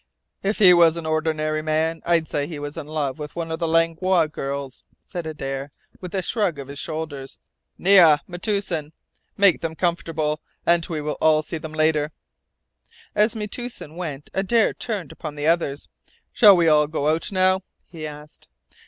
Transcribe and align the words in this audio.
"If 0.41 0.57
he 0.57 0.73
was 0.73 0.97
an 0.97 1.05
ordinary 1.05 1.61
man, 1.61 2.01
I'd 2.07 2.27
say 2.27 2.47
he 2.47 2.57
was 2.57 2.75
in 2.75 2.87
love 2.87 3.19
with 3.19 3.35
one 3.35 3.51
of 3.51 3.59
the 3.59 3.67
Langlois 3.67 4.25
girls," 4.25 4.83
said 5.03 5.27
Adare, 5.27 5.69
with 5.99 6.15
a 6.15 6.23
shrug 6.23 6.57
of 6.57 6.69
his 6.69 6.79
shoulders. 6.79 7.37
"Neah, 7.77 8.17
Metoosin! 8.27 8.93
Make 9.37 9.61
them 9.61 9.75
comfortable, 9.75 10.41
and 10.65 10.83
we 10.87 11.01
will 11.01 11.17
all 11.21 11.43
see 11.43 11.59
them 11.59 11.73
later." 11.73 12.11
As 13.13 13.35
Metoosin 13.35 13.95
went 13.95 14.31
Adare 14.33 14.73
turned 14.73 15.11
upon 15.11 15.35
the 15.35 15.45
others: 15.45 15.87
"Shall 16.33 16.57
we 16.57 16.67
all 16.67 16.87
go 16.87 17.07
out 17.09 17.31
now?" 17.31 17.61
he 17.85 18.07
asked. 18.07 18.47